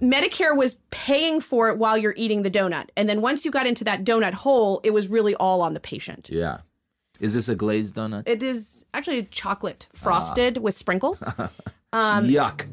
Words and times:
Medicare 0.00 0.56
was 0.56 0.78
paying 0.90 1.42
for 1.42 1.68
it 1.68 1.76
while 1.76 1.98
you're 1.98 2.14
eating 2.16 2.42
the 2.42 2.50
donut. 2.50 2.88
And 2.96 3.06
then 3.06 3.20
once 3.20 3.44
you 3.44 3.50
got 3.50 3.66
into 3.66 3.84
that 3.84 4.02
donut 4.02 4.32
hole, 4.32 4.80
it 4.82 4.94
was 4.94 5.08
really 5.08 5.34
all 5.34 5.60
on 5.60 5.74
the 5.74 5.80
patient. 5.80 6.30
Yeah. 6.32 6.60
Is 7.20 7.34
this 7.34 7.50
a 7.50 7.54
glazed 7.54 7.96
donut? 7.96 8.22
It 8.26 8.42
is 8.42 8.86
actually 8.94 9.24
chocolate 9.24 9.88
frosted 9.92 10.58
with 10.58 10.74
sprinkles. 10.74 11.24
Um, 11.92 12.28
Yuck. 12.28 12.68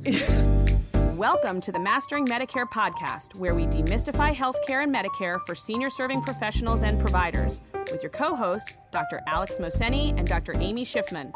Welcome 1.17 1.59
to 1.61 1.71
the 1.71 1.79
Mastering 1.79 2.27
Medicare 2.27 2.69
podcast, 2.69 3.33
where 3.33 3.55
we 3.55 3.65
demystify 3.65 4.31
healthcare 4.31 4.83
and 4.83 4.93
Medicare 4.93 5.43
for 5.47 5.55
senior 5.55 5.89
serving 5.89 6.21
professionals 6.21 6.83
and 6.83 6.99
providers, 7.01 7.59
with 7.91 8.03
your 8.03 8.11
co 8.11 8.35
hosts, 8.35 8.75
Dr. 8.91 9.21
Alex 9.25 9.55
Mohseni 9.59 10.15
and 10.15 10.27
Dr. 10.27 10.53
Amy 10.57 10.85
Schiffman. 10.85 11.31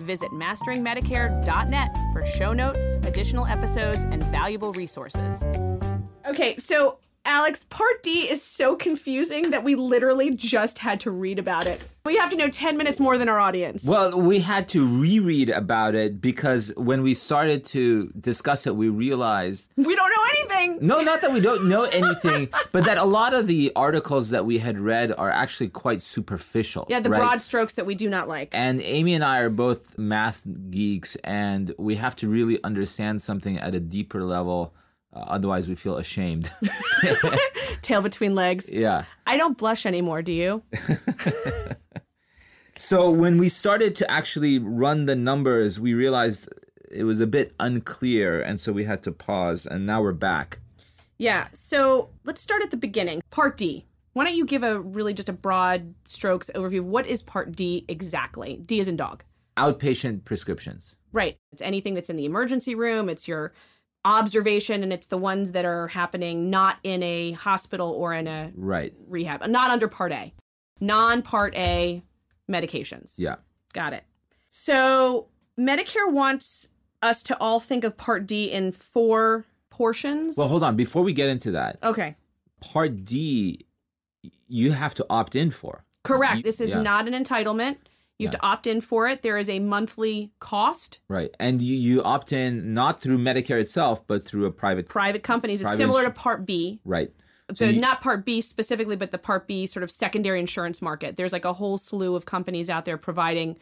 Visit 0.00 0.30
masteringmedicare.net 0.30 1.96
for 2.12 2.26
show 2.26 2.52
notes, 2.52 2.96
additional 3.02 3.46
episodes, 3.46 4.04
and 4.04 4.22
valuable 4.24 4.72
resources. 4.72 5.44
Okay, 6.26 6.56
so 6.56 6.98
Alex, 7.26 7.64
Part 7.70 8.02
D 8.02 8.30
is 8.30 8.42
so 8.42 8.76
confusing 8.76 9.50
that 9.50 9.64
we 9.64 9.74
literally 9.76 10.30
just 10.30 10.78
had 10.78 11.00
to 11.00 11.10
read 11.10 11.38
about 11.38 11.66
it. 11.66 11.80
We 12.04 12.16
have 12.16 12.28
to 12.30 12.36
know 12.36 12.50
10 12.50 12.76
minutes 12.76 13.00
more 13.00 13.16
than 13.16 13.30
our 13.30 13.40
audience. 13.40 13.86
Well, 13.88 14.20
we 14.20 14.40
had 14.40 14.68
to 14.70 14.86
reread 14.86 15.48
about 15.48 15.94
it 15.94 16.20
because 16.20 16.70
when 16.76 17.02
we 17.02 17.14
started 17.14 17.64
to 17.66 18.12
discuss 18.20 18.66
it, 18.66 18.76
we 18.76 18.90
realized 18.90 19.68
we 19.76 19.96
don't 19.96 20.10
know 20.10 20.24
anything. 20.38 20.86
no, 20.86 21.00
not 21.00 21.22
that 21.22 21.32
we 21.32 21.40
don't 21.40 21.66
know 21.66 21.84
anything, 21.92 22.50
but 22.72 22.84
that 22.84 22.98
a 22.98 23.04
lot 23.04 23.32
of 23.32 23.46
the 23.46 23.72
articles 23.74 24.28
that 24.28 24.44
we 24.44 24.58
had 24.58 24.78
read 24.78 25.10
are 25.16 25.30
actually 25.30 25.68
quite 25.68 26.02
superficial. 26.02 26.86
Yeah, 26.90 27.00
the 27.00 27.08
right? 27.08 27.18
broad 27.18 27.40
strokes 27.40 27.72
that 27.74 27.86
we 27.86 27.94
do 27.94 28.10
not 28.10 28.28
like. 28.28 28.50
And 28.52 28.82
Amy 28.82 29.14
and 29.14 29.24
I 29.24 29.38
are 29.38 29.48
both 29.48 29.96
math 29.96 30.42
geeks, 30.68 31.16
and 31.24 31.74
we 31.78 31.96
have 31.96 32.14
to 32.16 32.28
really 32.28 32.62
understand 32.62 33.22
something 33.22 33.58
at 33.58 33.74
a 33.74 33.80
deeper 33.80 34.22
level. 34.22 34.74
Uh, 35.14 35.18
otherwise, 35.28 35.68
we 35.68 35.74
feel 35.76 35.96
ashamed. 35.96 36.50
Tail 37.82 38.02
between 38.02 38.34
legs. 38.34 38.68
yeah. 38.70 39.04
I 39.26 39.36
don't 39.36 39.56
blush 39.56 39.86
anymore, 39.86 40.22
do 40.22 40.32
you? 40.32 40.62
So 42.76 43.08
when 43.10 43.38
we 43.38 43.48
started 43.48 43.94
to 43.96 44.10
actually 44.10 44.58
run 44.58 45.04
the 45.04 45.14
numbers, 45.14 45.78
we 45.78 45.94
realized 45.94 46.48
it 46.90 47.04
was 47.04 47.20
a 47.20 47.26
bit 47.26 47.54
unclear, 47.60 48.40
and 48.40 48.60
so 48.60 48.72
we 48.72 48.84
had 48.84 49.02
to 49.04 49.12
pause. 49.12 49.64
And 49.66 49.86
now 49.86 50.02
we're 50.02 50.12
back. 50.12 50.58
Yeah, 51.16 51.48
so 51.52 52.10
let's 52.24 52.40
start 52.40 52.62
at 52.62 52.70
the 52.70 52.76
beginning. 52.76 53.22
Part 53.30 53.56
D. 53.56 53.86
Why 54.12 54.24
don't 54.24 54.34
you 54.34 54.44
give 54.44 54.62
a 54.62 54.80
really 54.80 55.14
just 55.14 55.28
a 55.28 55.32
broad 55.32 55.94
strokes 56.04 56.50
overview 56.54 56.80
of 56.80 56.86
what 56.86 57.06
is 57.06 57.22
Part 57.22 57.54
D 57.54 57.84
exactly? 57.88 58.60
D 58.66 58.80
is 58.80 58.88
in 58.88 58.96
dog. 58.96 59.22
Outpatient 59.56 60.24
prescriptions. 60.24 60.96
Right. 61.12 61.36
It's 61.52 61.62
anything 61.62 61.94
that's 61.94 62.10
in 62.10 62.16
the 62.16 62.24
emergency 62.24 62.74
room, 62.74 63.08
it's 63.08 63.28
your 63.28 63.52
observation, 64.04 64.82
and 64.82 64.92
it's 64.92 65.06
the 65.06 65.18
ones 65.18 65.52
that 65.52 65.64
are 65.64 65.88
happening 65.88 66.50
not 66.50 66.78
in 66.82 67.02
a 67.02 67.32
hospital 67.32 67.90
or 67.90 68.12
in 68.14 68.26
a 68.26 68.52
Right. 68.54 68.92
rehab, 69.08 69.46
not 69.48 69.70
under 69.70 69.88
Part 69.88 70.12
A. 70.12 70.34
Non 70.80 71.22
Part 71.22 71.54
A 71.54 72.02
medications. 72.50 73.14
Yeah. 73.16 73.36
Got 73.72 73.92
it. 73.94 74.04
So 74.50 75.28
Medicare 75.58 76.10
wants 76.10 76.68
us 77.02 77.22
to 77.24 77.38
all 77.38 77.60
think 77.60 77.84
of 77.84 77.96
Part 77.96 78.26
D 78.26 78.50
in 78.50 78.72
four 78.72 79.44
portions. 79.70 80.36
Well, 80.36 80.48
hold 80.48 80.62
on. 80.62 80.76
Before 80.76 81.02
we 81.02 81.12
get 81.12 81.28
into 81.28 81.50
that, 81.52 81.78
okay. 81.82 82.16
Part 82.60 83.04
D, 83.04 83.66
you 84.46 84.72
have 84.72 84.94
to 84.94 85.06
opt 85.10 85.34
in 85.36 85.50
for. 85.50 85.84
Correct. 86.02 86.36
You- 86.38 86.42
this 86.42 86.60
is 86.60 86.70
yeah. 86.72 86.82
not 86.82 87.08
an 87.08 87.14
entitlement. 87.14 87.76
You 88.18 88.28
have 88.28 88.34
to 88.36 88.46
opt 88.46 88.66
in 88.66 88.80
for 88.80 89.08
it. 89.08 89.22
There 89.22 89.36
is 89.38 89.48
a 89.48 89.58
monthly 89.58 90.30
cost. 90.38 91.00
Right. 91.08 91.34
And 91.40 91.60
you, 91.60 91.74
you 91.76 92.02
opt 92.02 92.32
in 92.32 92.72
not 92.72 93.00
through 93.00 93.18
Medicare 93.18 93.60
itself, 93.60 94.06
but 94.06 94.24
through 94.24 94.46
a 94.46 94.52
private. 94.52 94.88
Private 94.88 95.22
companies. 95.24 95.60
It's 95.60 95.68
Private 95.68 95.78
similar 95.78 96.04
to 96.04 96.10
Part 96.10 96.46
B. 96.46 96.80
right. 96.84 97.10
So 97.54 97.66
you- 97.66 97.80
not 97.80 98.00
Part 98.00 98.24
B 98.24 98.40
specifically, 98.40 98.96
but 98.96 99.10
the 99.10 99.18
Part 99.18 99.46
B 99.46 99.66
sort 99.66 99.82
of 99.82 99.90
secondary 99.90 100.38
insurance 100.40 100.80
market. 100.80 101.16
There's 101.16 101.32
like 101.32 101.44
a 101.44 101.52
whole 101.52 101.76
slew 101.76 102.14
of 102.14 102.24
companies 102.24 102.70
out 102.70 102.84
there 102.84 102.96
providing 102.96 103.58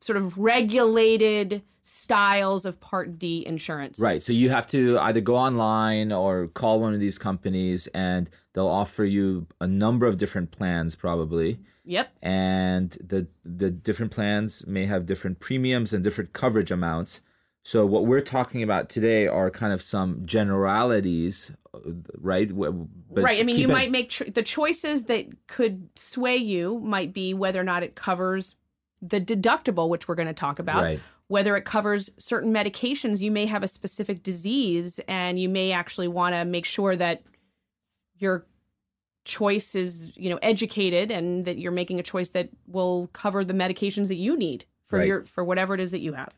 sort 0.00 0.16
of 0.16 0.36
regulated 0.36 1.62
styles 1.82 2.64
of 2.64 2.80
Part 2.80 3.18
D 3.18 3.44
insurance. 3.46 3.98
Right. 4.00 4.22
So 4.22 4.32
you 4.32 4.50
have 4.50 4.66
to 4.68 4.98
either 4.98 5.20
go 5.20 5.36
online 5.36 6.12
or 6.12 6.48
call 6.48 6.80
one 6.80 6.92
of 6.92 7.00
these 7.00 7.18
companies, 7.18 7.86
and 7.88 8.28
they'll 8.52 8.66
offer 8.68 9.04
you 9.04 9.46
a 9.60 9.66
number 9.66 10.06
of 10.06 10.18
different 10.18 10.50
plans, 10.50 10.94
probably. 10.96 11.58
Yep. 11.84 12.12
and 12.22 12.90
the 13.02 13.26
the 13.44 13.70
different 13.70 14.12
plans 14.12 14.64
may 14.66 14.86
have 14.86 15.04
different 15.04 15.40
premiums 15.40 15.92
and 15.92 16.04
different 16.04 16.32
coverage 16.32 16.70
amounts. 16.70 17.20
So 17.64 17.86
what 17.86 18.06
we're 18.06 18.20
talking 18.20 18.62
about 18.62 18.88
today 18.88 19.26
are 19.26 19.50
kind 19.50 19.72
of 19.72 19.82
some 19.82 20.24
generalities, 20.26 21.52
right? 22.18 22.48
But 22.56 22.74
right. 23.10 23.38
I 23.38 23.42
mean, 23.44 23.56
you 23.56 23.66
in- 23.66 23.72
might 23.72 23.90
make 23.90 24.10
cho- 24.10 24.24
the 24.24 24.42
choices 24.42 25.04
that 25.04 25.26
could 25.46 25.88
sway 25.96 26.36
you 26.36 26.80
might 26.80 27.12
be 27.12 27.34
whether 27.34 27.60
or 27.60 27.64
not 27.64 27.82
it 27.82 27.94
covers 27.94 28.56
the 29.00 29.20
deductible, 29.20 29.88
which 29.88 30.08
we're 30.08 30.14
going 30.14 30.28
to 30.28 30.34
talk 30.34 30.58
about. 30.58 30.82
Right. 30.82 31.00
Whether 31.28 31.56
it 31.56 31.64
covers 31.64 32.10
certain 32.18 32.52
medications, 32.52 33.20
you 33.20 33.30
may 33.30 33.46
have 33.46 33.62
a 33.62 33.68
specific 33.68 34.22
disease, 34.22 35.00
and 35.08 35.38
you 35.38 35.48
may 35.48 35.72
actually 35.72 36.08
want 36.08 36.34
to 36.34 36.44
make 36.44 36.66
sure 36.66 36.94
that 36.96 37.22
your 38.18 38.44
choice 39.24 39.74
is, 39.74 40.12
you 40.16 40.28
know, 40.30 40.38
educated, 40.42 41.10
and 41.10 41.44
that 41.44 41.58
you're 41.58 41.72
making 41.72 42.00
a 42.00 42.02
choice 42.02 42.30
that 42.30 42.48
will 42.66 43.08
cover 43.12 43.44
the 43.44 43.54
medications 43.54 44.08
that 44.08 44.16
you 44.16 44.36
need 44.36 44.64
for 44.84 44.98
Right. 44.98 45.08
your 45.08 45.24
for 45.24 45.44
whatever 45.44 45.74
it 45.74 45.80
is 45.80 45.90
that 45.90 46.00
you 46.00 46.12
have. 46.14 46.30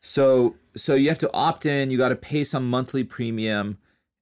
So 0.00 0.56
so 0.76 0.94
you 0.94 1.08
have 1.08 1.18
to 1.18 1.30
opt 1.32 1.66
in. 1.66 1.90
You 1.90 1.98
got 1.98 2.10
to 2.10 2.16
pay 2.16 2.44
some 2.44 2.68
monthly 2.68 3.02
premium, 3.04 3.78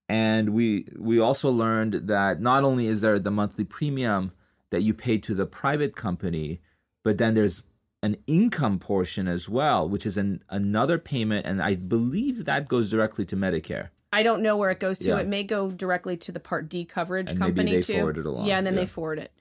and 0.08 0.50
we 0.50 0.86
we 0.96 1.18
also 1.18 1.50
learned 1.50 2.08
that 2.08 2.40
not 2.40 2.64
only 2.64 2.86
is 2.86 3.00
there 3.00 3.18
the 3.18 3.30
monthly 3.30 3.64
premium 3.64 4.32
that 4.70 4.82
you 4.82 4.94
pay 4.94 5.18
to 5.18 5.34
the 5.34 5.46
private 5.46 5.94
company, 5.94 6.60
but 7.04 7.18
then 7.18 7.34
there's 7.34 7.62
an 8.02 8.16
income 8.26 8.78
portion 8.78 9.26
as 9.26 9.48
well, 9.48 9.88
which 9.88 10.06
is 10.06 10.16
an 10.16 10.42
another 10.48 10.98
payment, 10.98 11.44
and 11.46 11.60
I 11.60 11.74
believe 11.74 12.44
that 12.44 12.68
goes 12.68 12.90
directly 12.90 13.24
to 13.26 13.36
Medicare. 13.36 13.88
I 14.12 14.22
don't 14.22 14.42
know 14.42 14.56
where 14.56 14.70
it 14.70 14.80
goes 14.80 14.98
to. 15.00 15.08
Yeah. 15.08 15.18
It 15.18 15.26
may 15.26 15.42
go 15.42 15.70
directly 15.70 16.16
to 16.18 16.32
the 16.32 16.40
Part 16.40 16.68
D 16.68 16.84
coverage 16.84 17.30
And 17.30 17.38
maybe 17.38 17.48
company 17.48 17.70
they 17.76 17.82
too. 17.82 17.94
forward 17.94 18.18
it 18.18 18.26
along, 18.26 18.46
Yeah, 18.46 18.58
and 18.58 18.66
then 18.66 18.74
yeah. 18.74 18.80
they 18.80 18.86
forward 18.86 19.18
it. 19.18 19.32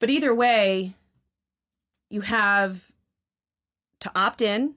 But 0.00 0.10
either 0.10 0.34
way, 0.34 0.94
you 2.10 2.22
have 2.22 2.90
to 4.00 4.10
opt 4.14 4.42
in. 4.42 4.74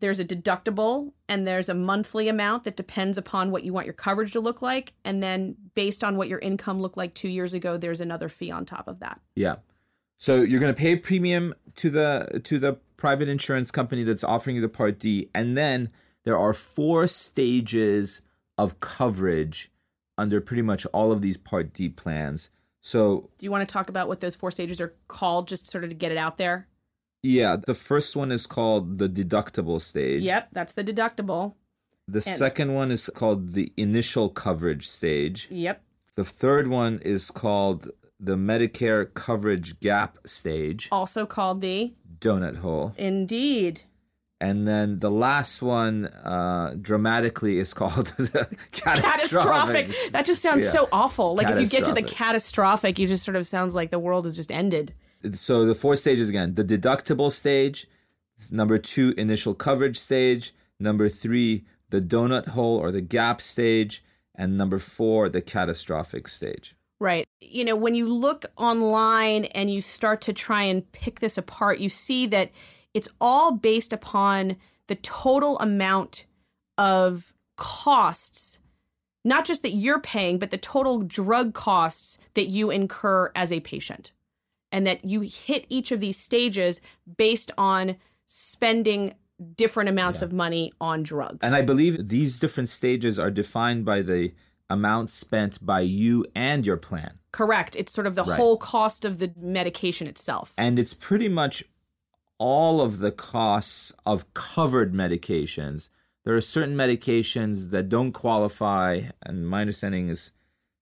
There's 0.00 0.18
a 0.18 0.24
deductible 0.24 1.12
and 1.26 1.46
there's 1.46 1.70
a 1.70 1.74
monthly 1.74 2.28
amount 2.28 2.64
that 2.64 2.76
depends 2.76 3.16
upon 3.16 3.50
what 3.50 3.64
you 3.64 3.72
want 3.72 3.86
your 3.86 3.94
coverage 3.94 4.32
to 4.32 4.40
look 4.40 4.60
like. 4.60 4.92
And 5.04 5.22
then 5.22 5.56
based 5.74 6.04
on 6.04 6.18
what 6.18 6.28
your 6.28 6.38
income 6.40 6.82
looked 6.82 6.98
like 6.98 7.14
two 7.14 7.28
years 7.28 7.54
ago, 7.54 7.78
there's 7.78 8.02
another 8.02 8.28
fee 8.28 8.50
on 8.50 8.66
top 8.66 8.88
of 8.88 9.00
that. 9.00 9.20
Yeah. 9.34 9.56
So 10.18 10.42
you're 10.42 10.60
going 10.60 10.74
to 10.74 10.78
pay 10.78 10.92
a 10.92 10.96
premium 10.96 11.54
to 11.76 11.88
the 11.90 12.40
to 12.44 12.58
the 12.58 12.74
private 12.96 13.28
insurance 13.28 13.70
company 13.70 14.02
that's 14.02 14.24
offering 14.24 14.56
you 14.56 14.62
the 14.62 14.68
Part 14.68 14.98
D, 14.98 15.28
and 15.34 15.56
then 15.56 15.90
there 16.26 16.36
are 16.36 16.52
four 16.52 17.06
stages 17.06 18.20
of 18.58 18.80
coverage 18.80 19.70
under 20.18 20.40
pretty 20.42 20.62
much 20.62 20.84
all 20.86 21.12
of 21.12 21.22
these 21.22 21.36
Part 21.38 21.72
D 21.72 21.88
plans. 21.88 22.50
So 22.82 23.30
Do 23.38 23.44
you 23.46 23.50
want 23.50 23.66
to 23.66 23.72
talk 23.72 23.88
about 23.88 24.08
what 24.08 24.20
those 24.20 24.36
four 24.36 24.50
stages 24.50 24.80
are 24.80 24.94
called, 25.08 25.48
just 25.48 25.70
sort 25.70 25.84
of 25.84 25.90
to 25.90 25.96
get 25.96 26.12
it 26.12 26.18
out 26.18 26.36
there? 26.36 26.68
yeah, 27.22 27.56
the 27.56 27.74
first 27.74 28.14
one 28.14 28.30
is 28.30 28.46
called 28.46 28.98
the 28.98 29.08
deductible 29.08 29.80
stage. 29.80 30.22
Yep, 30.22 30.48
that's 30.52 30.72
the 30.74 30.84
deductible. 30.84 31.54
The 32.06 32.20
second 32.20 32.72
one 32.74 32.92
is 32.92 33.10
called 33.12 33.54
the 33.54 33.72
initial 33.76 34.28
coverage 34.28 34.86
stage. 34.88 35.48
Yep. 35.50 35.82
The 36.14 36.24
third 36.24 36.68
one 36.68 37.00
is 37.02 37.32
called 37.32 37.90
the 38.20 38.36
Medicare 38.36 39.12
coverage 39.12 39.80
gap 39.80 40.18
stage, 40.24 40.88
Also 40.92 41.26
called 41.26 41.60
the 41.62 41.94
donut 42.20 42.58
hole. 42.58 42.94
Indeed. 42.96 43.82
And 44.40 44.68
then 44.68 44.98
the 44.98 45.10
last 45.10 45.62
one, 45.62 46.06
uh, 46.06 46.74
dramatically, 46.80 47.58
is 47.58 47.72
called 47.72 48.06
the 48.18 48.46
catastrophic. 48.72 49.86
catastrophic. 49.86 50.12
That 50.12 50.26
just 50.26 50.42
sounds 50.42 50.64
Yeah. 50.64 50.70
so 50.70 50.88
awful. 50.92 51.34
Like 51.34 51.48
if 51.48 51.58
you 51.60 51.66
get 51.66 51.84
to 51.86 51.92
the 51.92 52.02
Catastrophic. 52.02 52.16
catastrophic, 52.16 52.98
you 52.98 53.06
just 53.06 53.24
sort 53.24 53.36
of 53.36 53.46
sounds 53.46 53.74
like 53.74 53.90
the 53.90 53.98
world 53.98 54.26
has 54.26 54.36
just 54.36 54.52
ended. 54.52 54.92
So 55.32 55.64
the 55.64 55.74
four 55.74 55.96
stages 55.96 56.28
again: 56.28 56.54
the 56.54 56.64
deductible 56.64 57.32
stage, 57.32 57.86
number 58.50 58.76
two, 58.78 59.14
initial 59.16 59.54
coverage 59.54 59.98
stage, 59.98 60.52
number 60.78 61.08
three, 61.08 61.64
the 61.88 62.02
donut 62.02 62.48
hole 62.48 62.76
or 62.76 62.92
the 62.92 63.00
gap 63.00 63.40
stage, 63.40 64.04
and 64.34 64.58
number 64.58 64.78
four, 64.78 65.30
the 65.30 65.40
catastrophic 65.40 66.28
stage. 66.28 66.74
Right. 67.00 67.26
You 67.40 67.64
know, 67.64 67.76
when 67.76 67.94
you 67.94 68.06
look 68.06 68.44
online 68.56 69.46
and 69.46 69.70
you 69.70 69.80
start 69.80 70.20
to 70.22 70.32
try 70.34 70.62
and 70.62 70.90
pick 70.92 71.20
this 71.20 71.36
apart, 71.38 71.78
you 71.78 71.88
see 71.88 72.26
that 72.26 72.50
it's 72.96 73.08
all 73.20 73.52
based 73.52 73.92
upon 73.92 74.56
the 74.86 74.94
total 74.94 75.58
amount 75.58 76.24
of 76.78 77.34
costs, 77.56 78.58
not 79.22 79.44
just 79.44 79.60
that 79.60 79.72
you're 79.72 80.00
paying, 80.00 80.38
but 80.38 80.50
the 80.50 80.56
total 80.56 81.02
drug 81.02 81.52
costs 81.52 82.16
that 82.32 82.46
you 82.46 82.70
incur 82.70 83.30
as 83.36 83.52
a 83.52 83.60
patient. 83.60 84.12
And 84.72 84.86
that 84.86 85.04
you 85.04 85.20
hit 85.20 85.66
each 85.68 85.92
of 85.92 86.00
these 86.00 86.16
stages 86.16 86.80
based 87.18 87.50
on 87.58 87.96
spending 88.26 89.14
different 89.54 89.90
amounts 89.90 90.22
of 90.22 90.32
money 90.32 90.72
on 90.80 91.02
drugs. 91.02 91.40
And 91.42 91.54
I 91.54 91.60
believe 91.60 92.08
these 92.08 92.38
different 92.38 92.70
stages 92.70 93.18
are 93.18 93.30
defined 93.30 93.84
by 93.84 94.00
the 94.00 94.32
amount 94.70 95.10
spent 95.10 95.64
by 95.64 95.80
you 95.80 96.24
and 96.34 96.66
your 96.66 96.78
plan. 96.78 97.18
Correct. 97.32 97.76
It's 97.76 97.92
sort 97.92 98.06
of 98.06 98.14
the 98.14 98.24
Right. 98.24 98.38
whole 98.40 98.56
cost 98.56 99.04
of 99.04 99.18
the 99.18 99.32
medication 99.38 100.06
itself. 100.06 100.54
And 100.56 100.78
it's 100.78 100.94
pretty 100.94 101.28
much 101.28 101.62
all 102.38 102.80
of 102.80 102.98
the 102.98 103.12
costs 103.12 103.92
of 104.04 104.32
covered 104.34 104.92
medications. 104.92 105.88
There 106.24 106.34
are 106.34 106.40
certain 106.40 106.76
medications 106.76 107.70
that 107.70 107.88
don't 107.88 108.12
qualify, 108.12 109.02
and 109.22 109.48
my 109.48 109.60
understanding 109.60 110.08
is, 110.08 110.32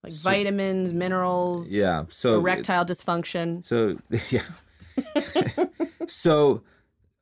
Like 0.02 0.12
vitamins, 0.14 0.92
minerals, 0.92 1.70
yeah. 1.70 2.04
So 2.08 2.38
erectile 2.38 2.84
dysfunction. 2.84 3.64
So 3.64 3.98
yeah. 4.30 4.42
so 6.06 6.62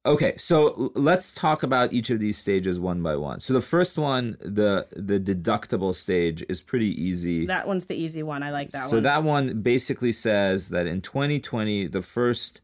okay, 0.06 0.36
so 0.36 0.92
let's 0.94 1.32
talk 1.32 1.62
about 1.62 1.92
each 1.92 2.10
of 2.10 2.20
these 2.20 2.38
stages 2.38 2.78
one 2.78 3.02
by 3.02 3.16
one. 3.16 3.40
So 3.40 3.54
the 3.54 3.60
first 3.60 3.98
one, 3.98 4.36
the 4.40 4.86
the 4.94 5.18
deductible 5.18 5.94
stage 5.94 6.44
is 6.48 6.60
pretty 6.60 6.90
easy. 7.02 7.46
That 7.46 7.66
one's 7.66 7.86
the 7.86 7.96
easy 7.96 8.22
one. 8.22 8.42
I 8.42 8.50
like 8.50 8.70
that 8.70 8.78
so 8.78 8.82
one. 8.84 8.90
So 8.90 9.00
that 9.00 9.24
one 9.24 9.62
basically 9.62 10.12
says 10.12 10.68
that 10.68 10.86
in 10.86 11.00
2020 11.00 11.88
the 11.88 12.02
first 12.02 12.60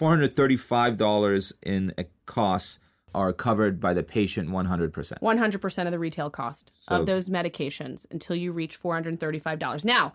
$435 0.00 1.52
in 1.62 1.94
costs 2.26 2.78
are 3.14 3.32
covered 3.32 3.80
by 3.80 3.92
the 3.92 4.02
patient 4.02 4.50
100%. 4.50 5.20
100% 5.20 5.84
of 5.86 5.90
the 5.90 5.98
retail 5.98 6.30
cost 6.30 6.70
So- 6.74 6.96
of 6.96 7.06
those 7.06 7.28
medications 7.28 8.06
until 8.10 8.36
you 8.36 8.52
reach 8.52 8.76
$435. 8.80 9.84
Now, 9.84 10.14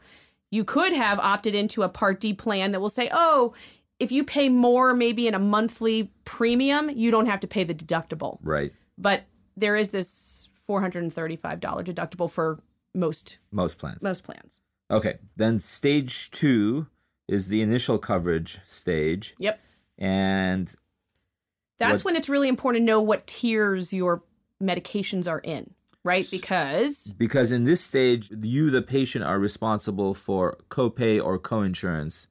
you 0.52 0.64
could 0.64 0.94
have 0.94 1.20
opted 1.20 1.56
into 1.56 1.84
a 1.84 1.90
Part 1.90 2.20
D 2.22 2.34
plan 2.34 2.72
that 2.72 2.80
will 2.80 2.90
say, 2.90 3.10
oh, 3.12 3.54
if 4.00 4.12
you 4.12 4.24
pay 4.24 4.48
more, 4.50 4.94
maybe 4.94 5.28
in 5.28 5.34
a 5.34 5.40
monthly 5.40 6.12
premium, 6.24 6.90
you 6.90 7.12
don't 7.12 7.26
have 7.26 7.40
to 7.42 7.48
pay 7.48 7.64
the 7.64 7.74
deductible. 7.74 8.40
Right. 8.42 8.74
But 8.98 9.24
there 9.58 9.76
is 9.76 9.90
this 9.90 10.48
$435 10.70 11.60
deductible 11.84 12.30
for 12.30 12.60
most 12.94 13.40
Most 13.52 13.78
plans. 13.78 14.02
most 14.02 14.24
plans. 14.24 14.60
Okay. 14.90 15.18
Then 15.36 15.60
stage 15.60 16.32
2 16.32 16.88
is 17.28 17.48
the 17.50 17.62
initial 17.62 17.98
coverage 17.98 18.60
stage 18.66 19.36
Yep. 19.40 19.60
And 19.98 20.74
That's 21.78 22.00
What- 22.00 22.06
when 22.06 22.16
it's 22.16 22.30
really 22.30 22.48
important 22.48 22.82
to 22.82 22.86
know 22.86 23.02
what 23.02 23.28
tiers 23.28 23.92
your 23.92 24.24
medications 24.64 25.28
are 25.30 25.40
in, 25.40 25.74
right? 26.04 26.26
Because 26.32 27.14
because 27.18 27.52
in 27.52 27.66
this 27.66 27.82
stage 27.82 28.32
you 28.32 28.70
the 28.72 28.82
patient 28.82 29.26
are 29.26 29.38
responsible 29.40 30.14
for 30.14 30.58
copay 30.70 31.24
or 31.24 31.38
coinsurance 31.38 32.28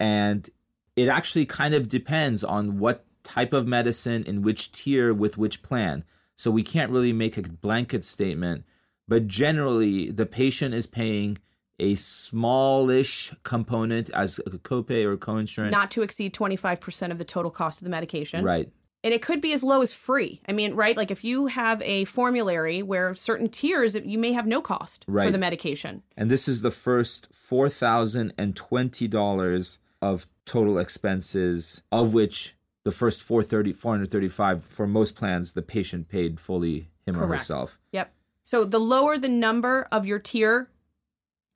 and 0.00 0.50
it 0.96 1.08
actually 1.08 1.46
kind 1.46 1.74
of 1.74 1.88
depends 1.88 2.42
on 2.42 2.78
what 2.78 3.04
type 3.22 3.52
of 3.52 3.66
medicine 3.66 4.24
in 4.24 4.42
which 4.42 4.72
tier 4.72 5.12
with 5.14 5.36
which 5.38 5.62
plan 5.62 6.04
so 6.36 6.50
we 6.50 6.62
can't 6.62 6.90
really 6.92 7.12
make 7.12 7.36
a 7.36 7.42
blanket 7.42 8.04
statement 8.04 8.64
but 9.08 9.26
generally 9.26 10.10
the 10.10 10.26
patient 10.26 10.74
is 10.74 10.86
paying 10.86 11.36
a 11.78 11.94
smallish 11.96 13.32
component 13.42 14.10
as 14.10 14.38
a 14.40 14.50
copay 14.50 15.04
or 15.04 15.16
coinsurance 15.16 15.70
not 15.70 15.90
to 15.90 16.02
exceed 16.02 16.34
25% 16.34 17.10
of 17.10 17.18
the 17.18 17.24
total 17.24 17.50
cost 17.50 17.80
of 17.80 17.84
the 17.84 17.90
medication. 17.90 18.44
right 18.44 18.70
And 19.04 19.12
it 19.14 19.22
could 19.22 19.40
be 19.40 19.52
as 19.52 19.62
low 19.62 19.82
as 19.82 19.92
free. 19.92 20.40
I 20.48 20.52
mean, 20.52 20.74
right? 20.74 20.96
Like 20.96 21.10
if 21.10 21.22
you 21.22 21.46
have 21.46 21.80
a 21.82 22.04
formulary 22.06 22.82
where 22.82 23.14
certain 23.14 23.48
tiers, 23.48 23.94
you 23.94 24.18
may 24.18 24.32
have 24.32 24.46
no 24.46 24.60
cost 24.60 25.04
for 25.06 25.30
the 25.30 25.38
medication. 25.38 26.02
and 26.16 26.30
this 26.30 26.48
is 26.48 26.62
the 26.62 26.70
first 26.70 27.28
four 27.32 27.68
thousand 27.68 28.32
and 28.38 28.56
twenty 28.56 29.06
dollars 29.06 29.78
of 30.02 30.26
total 30.44 30.78
expenses, 30.78 31.82
of 31.92 32.14
which 32.14 32.54
the 32.84 32.90
first 32.92 33.22
430, 33.22 33.72
435 33.72 34.62
for 34.62 34.86
most 34.86 35.16
plans 35.16 35.52
the 35.54 35.62
patient 35.62 36.08
paid 36.08 36.38
fully 36.38 36.88
him 37.04 37.20
or 37.20 37.26
herself. 37.26 37.78
Yep. 37.92 38.12
So 38.44 38.64
the 38.64 38.78
lower 38.78 39.18
the 39.18 39.28
number 39.28 39.88
of 39.90 40.06
your 40.06 40.20
tier, 40.20 40.68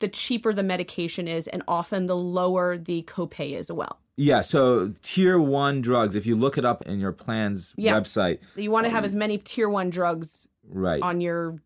the 0.01 0.09
cheaper 0.09 0.53
the 0.53 0.63
medication 0.63 1.29
is, 1.29 1.47
and 1.47 1.63
often 1.69 2.07
the 2.07 2.17
lower 2.17 2.77
the 2.77 3.03
copay 3.05 3.53
is 3.53 3.71
as 3.71 3.73
well. 3.77 3.99
Yeah, 4.17 4.41
so 4.43 4.93
tier 5.03 5.39
one 5.39 5.81
drugs, 5.81 6.15
if 6.15 6.27
you 6.27 6.37
look 6.37 6.59
it 6.59 6.65
up 6.65 6.83
in 6.87 6.99
your 7.01 7.13
plan's 7.13 7.75
Yeah. 7.79 7.99
website, 7.99 8.39
You 8.57 8.71
want 8.71 8.85
to 8.85 8.91
have 8.91 9.05
as 9.05 9.13
um, 9.15 9.19
many 9.21 9.39
tier 9.39 9.69
one 9.69 9.89
drugs 9.89 10.47
right? 10.69 11.01
on 11.03 11.21
your 11.23 11.63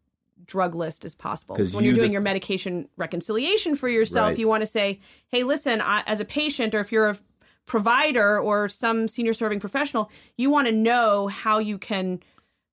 drug 0.46 0.74
list 0.74 1.04
as 1.04 1.14
possible. 1.14 1.56
'Cause 1.56 1.70
So 1.72 1.76
when 1.78 1.84
you 1.84 1.90
you're 1.90 1.96
doing 1.96 2.12
your 2.12 2.20
medication 2.20 2.88
reconciliation 2.96 3.74
for 3.74 3.88
yourself, 3.88 4.30
Right. 4.30 4.38
you 4.38 4.46
want 4.46 4.60
to 4.60 4.66
say, 4.66 5.00
"Hey, 5.28 5.42
listen, 5.42 5.80
I, 5.80 6.02
as 6.06 6.20
a 6.20 6.24
patient, 6.24 6.74
or 6.74 6.80
if 6.80 6.92
you're 6.92 7.08
a 7.08 7.18
provider 7.66 8.38
or 8.38 8.68
some 8.68 9.08
senior 9.08 9.32
serving 9.32 9.58
professional, 9.58 10.10
you 10.36 10.50
want 10.50 10.68
to 10.68 10.72
know 10.72 11.28
how 11.28 11.58
you 11.58 11.78
can 11.78 12.20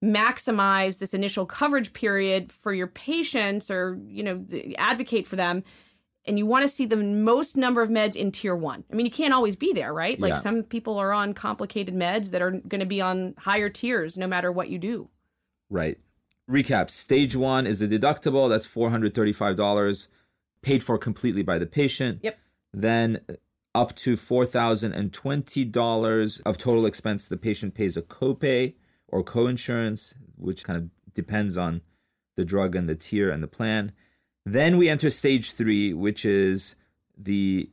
maximize 0.04 1.00
this 1.00 1.14
initial 1.14 1.46
coverage 1.46 1.94
period 1.94 2.52
for 2.52 2.74
your 2.74 2.88
patients, 2.88 3.70
or 3.70 4.00
you 4.08 4.24
know, 4.24 4.44
advocate 4.78 5.28
for 5.28 5.36
them." 5.36 5.64
And 6.26 6.38
you 6.38 6.46
want 6.46 6.62
to 6.62 6.68
see 6.68 6.86
the 6.86 6.98
most 6.98 7.58
number 7.58 7.82
of 7.82 7.90
meds 7.90 8.16
in 8.16 8.32
tier 8.32 8.56
one. 8.56 8.84
I 8.92 8.96
mean, 8.96 9.08
you 9.08 9.12
can't 9.12 9.34
always 9.34 9.56
be 9.56 9.74
there, 9.74 9.92
right? 9.92 10.20
Like 10.20 10.34
Yeah. 10.34 10.40
some 10.40 10.62
people 10.62 11.00
are 11.00 11.12
on 11.12 11.34
complicated 11.34 11.96
meds 11.96 12.30
that 12.30 12.44
are 12.44 12.52
going 12.52 12.80
to 12.80 12.86
be 12.86 13.02
on 13.02 13.34
higher 13.40 13.70
tiers 13.70 14.20
no 14.20 14.28
matter 14.28 14.52
what 14.52 14.70
you 14.70 14.78
do. 14.78 15.10
Right. 15.68 15.98
Recap 16.48 16.92
Stage 16.92 17.36
one 17.36 17.66
is 17.66 17.80
the 17.80 17.88
deductible, 17.88 18.50
that's 18.50 18.68
$435, 18.68 20.10
paid 20.62 20.84
for 20.84 21.00
completely 21.00 21.42
by 21.42 21.58
the 21.58 21.66
patient. 21.66 22.20
Yep. 22.22 22.38
Then 22.72 23.22
up 23.74 23.96
to 23.96 24.16
$4,020 24.16 26.42
of 26.46 26.58
total 26.58 26.86
expense, 26.86 27.28
the 27.28 27.38
patient 27.38 27.74
pays 27.74 27.98
a 27.98 28.04
copay 28.04 28.76
or 29.12 29.24
coinsurance, 29.24 30.14
which 30.38 30.64
kind 30.64 30.78
of 30.78 30.90
depends 31.14 31.58
on 31.58 31.82
the 32.38 32.46
drug 32.46 32.76
and 32.76 32.90
the 32.90 32.96
tier 32.96 33.30
and 33.30 33.44
the 33.44 33.48
plan. 33.48 33.92
Then 34.46 34.78
we 34.78 34.90
enter 34.90 35.10
stage 35.10 35.52
three, 35.52 35.94
which 35.94 36.24
is 36.26 36.76
the 37.18 37.70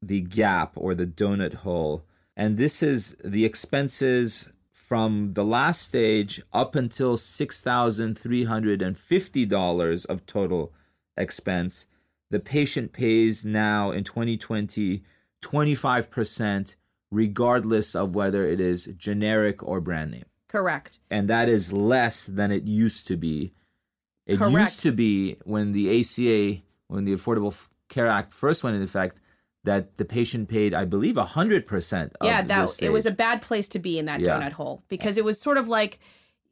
the 0.00 0.20
gap 0.20 0.74
or 0.76 0.94
the 0.94 1.06
donut 1.06 1.54
hole. 1.54 2.04
And 2.36 2.56
this 2.56 2.80
is 2.82 3.16
the 3.24 3.44
expenses 3.44 4.52
from 4.72 5.34
the 5.34 5.44
last 5.44 5.82
stage 5.82 6.40
up 6.52 6.76
until 6.76 7.16
$6,350 7.16 10.06
of 10.06 10.24
total 10.24 10.72
expense. 11.16 11.88
The 12.30 12.38
patient 12.38 12.92
pays 12.92 13.44
now 13.44 13.90
in 13.90 14.04
2020 14.04 15.02
25%, 15.42 16.74
regardless 17.10 17.94
of 17.94 18.14
whether 18.14 18.46
it 18.46 18.60
is 18.60 18.88
generic 18.96 19.62
or 19.62 19.80
brand 19.80 20.12
name. 20.12 20.24
Correct. 20.48 20.98
And 21.10 21.28
that 21.28 21.48
is 21.48 21.72
less 21.72 22.26
than 22.26 22.50
it 22.50 22.64
used 22.64 23.06
to 23.08 23.16
be. 23.16 23.52
It 24.26 24.38
Correct. 24.38 24.52
used 24.52 24.80
to 24.80 24.92
be 24.92 25.36
when 25.44 25.72
the 25.72 26.00
ACA, 26.00 26.62
when 26.88 27.04
the 27.04 27.12
Affordable 27.12 27.66
Care 27.88 28.08
Act 28.08 28.32
first 28.32 28.62
went 28.64 28.74
into 28.74 28.84
effect, 28.84 29.20
that 29.64 29.96
the 29.98 30.04
patient 30.04 30.48
paid, 30.48 30.72
I 30.74 30.84
believe, 30.84 31.16
100% 31.16 32.12
of 32.20 32.26
yeah, 32.26 32.42
that 32.42 32.82
it 32.82 32.92
was 32.92 33.06
a 33.06 33.10
bad 33.10 33.42
place 33.42 33.68
to 33.70 33.78
be 33.78 33.98
in 33.98 34.06
that 34.06 34.20
Yeah. 34.20 34.38
donut 34.38 34.52
hole 34.52 34.82
because 34.88 35.16
it 35.16 35.24
was 35.24 35.40
sort 35.40 35.58
of 35.58 35.68
like 35.68 35.98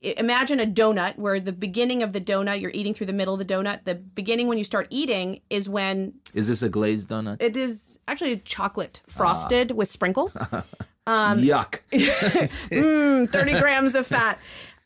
imagine 0.02 0.60
a 0.60 0.66
donut 0.66 1.16
where 1.16 1.40
the 1.40 1.52
beginning 1.52 2.02
of 2.02 2.12
the 2.12 2.20
donut 2.20 2.60
you're 2.60 2.70
eating 2.74 2.92
through 2.92 3.06
the 3.06 3.12
middle 3.12 3.34
of 3.34 3.38
the 3.38 3.54
donut. 3.54 3.84
The 3.84 3.94
beginning 3.94 4.48
when 4.48 4.58
you 4.58 4.64
start 4.64 4.86
eating 4.90 5.40
is 5.50 5.68
when 5.68 6.14
Is 6.34 6.48
this 6.48 6.62
a 6.62 6.68
glazed 6.68 7.08
donut? 7.08 7.40
it 7.40 7.56
is 7.56 7.98
actually 8.06 8.36
chocolate 8.38 9.00
frosted 9.06 9.72
ah. 9.72 9.74
with 9.74 9.88
sprinkles. 9.88 10.36
Um, 11.06 11.42
Yuck. 11.42 11.80
Mm, 11.92 13.30
30 13.30 13.58
grams 13.60 13.94
of 13.94 14.06
fat. 14.06 14.38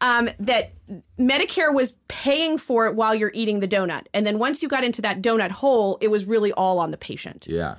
Um, 0.02 0.30
that 0.38 0.72
Medicare 1.18 1.74
was 1.74 1.94
paying 2.08 2.56
for 2.56 2.86
it 2.86 2.94
while 2.94 3.14
you're 3.14 3.32
eating 3.34 3.60
the 3.60 3.68
donut. 3.68 4.06
And 4.14 4.26
then 4.26 4.38
once 4.38 4.62
you 4.62 4.68
got 4.68 4.82
into 4.82 5.02
that 5.02 5.20
donut 5.20 5.50
hole, 5.50 5.98
it 6.00 6.08
was 6.08 6.24
really 6.24 6.52
all 6.52 6.78
on 6.78 6.90
the 6.90 6.96
patient. 6.96 7.46
yeah. 7.48 7.76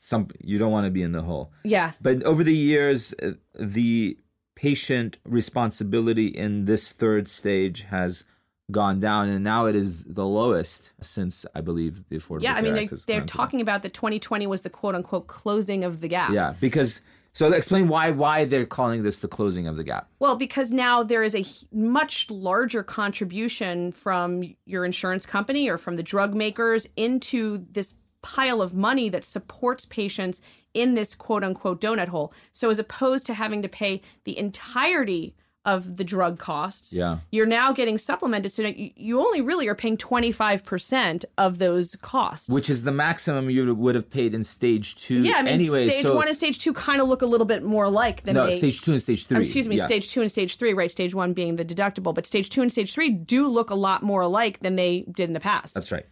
Some 0.00 0.28
you 0.40 0.58
don't 0.58 0.70
want 0.70 0.84
to 0.84 0.92
be 0.92 1.02
in 1.02 1.10
the 1.10 1.22
hole. 1.22 1.50
Yeah. 1.64 1.90
But 2.00 2.22
over 2.22 2.44
the 2.44 2.54
years, 2.54 3.12
uh, 3.20 3.32
the 3.58 4.16
patient 4.54 5.18
responsibility 5.24 6.28
in 6.28 6.66
this 6.66 6.92
third 6.92 7.26
stage 7.26 7.82
has 7.82 8.22
gone 8.70 9.00
down, 9.00 9.28
and 9.28 9.42
now 9.42 9.66
it 9.66 9.74
is 9.74 10.04
the 10.04 10.24
lowest 10.24 10.92
since 11.00 11.44
I 11.52 11.62
believe 11.62 12.04
the 12.10 12.18
Affordable 12.18 12.42
Yeah. 12.42 12.54
I 12.54 12.62
mean, 12.62 12.66
Care 12.66 12.74
they, 12.74 12.82
Act 12.82 12.90
has 12.90 13.04
they're 13.06 13.24
talking 13.24 13.60
about 13.60 13.82
that 13.82 13.92
2020 13.92 14.46
was 14.46 14.62
the 14.62 14.70
quote 14.70 14.94
unquote 14.94 15.26
closing 15.26 15.82
of 15.82 16.00
the 16.00 16.06
gap. 16.06 16.30
Yeah, 16.30 16.54
because 16.60 17.00
so 17.32 17.52
explain 17.52 17.88
why 17.88 18.10
why 18.10 18.44
they're 18.44 18.66
calling 18.66 19.02
this 19.02 19.18
the 19.18 19.28
closing 19.28 19.66
of 19.66 19.76
the 19.76 19.84
gap. 19.84 20.08
Well, 20.18 20.36
because 20.36 20.70
now 20.70 21.02
there 21.02 21.22
is 21.22 21.34
a 21.34 21.44
much 21.72 22.28
larger 22.30 22.82
contribution 22.82 23.92
from 23.92 24.42
your 24.66 24.84
insurance 24.84 25.24
company 25.24 25.68
or 25.68 25.78
from 25.78 25.96
the 25.96 26.02
drug 26.02 26.34
makers 26.34 26.86
into 26.96 27.64
this 27.70 27.94
pile 28.22 28.60
of 28.60 28.74
money 28.74 29.08
that 29.08 29.24
supports 29.24 29.84
patients 29.84 30.42
in 30.74 30.94
this 30.94 31.14
quote 31.14 31.44
unquote 31.44 31.80
donut 31.80 32.08
hole. 32.08 32.32
So, 32.52 32.70
as 32.70 32.78
opposed 32.78 33.26
to 33.26 33.34
having 33.34 33.62
to 33.62 33.68
pay 33.68 34.02
the 34.24 34.38
entirety 34.38 35.34
of 35.68 35.98
the 35.98 36.04
drug 36.04 36.38
costs. 36.38 36.94
Yeah. 36.94 37.18
You're 37.30 37.44
now 37.44 37.72
getting 37.72 37.98
supplemented. 37.98 38.50
So 38.52 38.72
you 38.74 39.20
only 39.20 39.42
really 39.42 39.68
are 39.68 39.74
paying 39.74 39.98
25% 39.98 41.26
of 41.36 41.58
those 41.58 41.94
costs. 41.96 42.48
Which 42.48 42.70
is 42.70 42.84
the 42.84 42.92
maximum 42.92 43.50
you 43.50 43.74
would 43.74 43.94
have 43.94 44.08
paid 44.08 44.32
in 44.32 44.44
stage 44.44 44.96
two. 44.96 45.20
Yeah, 45.20 45.34
I 45.34 45.42
mean, 45.42 45.52
anyway, 45.52 45.90
stage 45.90 46.06
so 46.06 46.16
one 46.16 46.26
and 46.26 46.34
stage 46.34 46.58
two 46.58 46.72
kind 46.72 47.02
of 47.02 47.08
look 47.08 47.20
a 47.20 47.26
little 47.26 47.46
bit 47.46 47.62
more 47.62 47.90
like 47.90 48.22
than 48.22 48.36
No, 48.36 48.46
they, 48.46 48.56
stage 48.56 48.80
two 48.80 48.92
and 48.92 49.02
stage 49.02 49.26
three. 49.26 49.40
Excuse 49.40 49.68
me, 49.68 49.76
yeah. 49.76 49.84
stage 49.84 50.10
two 50.10 50.22
and 50.22 50.30
stage 50.30 50.56
three, 50.56 50.72
right? 50.72 50.90
Stage 50.90 51.14
one 51.14 51.34
being 51.34 51.56
the 51.56 51.66
deductible, 51.66 52.14
but 52.14 52.24
stage 52.24 52.48
two 52.48 52.62
and 52.62 52.72
stage 52.72 52.94
three 52.94 53.10
do 53.10 53.46
look 53.46 53.68
a 53.68 53.74
lot 53.74 54.02
more 54.02 54.22
alike 54.22 54.60
than 54.60 54.76
they 54.76 55.04
did 55.10 55.28
in 55.28 55.34
the 55.34 55.40
past. 55.40 55.74
That's 55.74 55.92
right. 55.92 56.06